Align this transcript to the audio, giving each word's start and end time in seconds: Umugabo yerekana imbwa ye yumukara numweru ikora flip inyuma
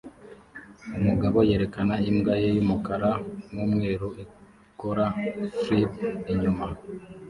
Umugabo 0.97 1.37
yerekana 1.49 1.95
imbwa 2.09 2.33
ye 2.43 2.49
yumukara 2.57 3.09
numweru 3.51 4.07
ikora 4.23 5.05
flip 5.61 5.93
inyuma 6.33 6.65